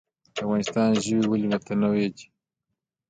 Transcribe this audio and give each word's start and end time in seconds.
د 0.33 0.35
افغانستان 0.43 0.89
ژوي 1.05 1.23
ولې 1.27 1.47
متنوع 1.53 2.05
دي؟ 2.15 2.25